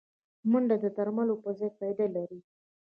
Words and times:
منډه 0.51 0.75
د 0.83 0.85
درملو 0.97 1.35
پر 1.43 1.51
ځای 1.59 1.71
فایده 1.77 2.07
لري 2.15 2.39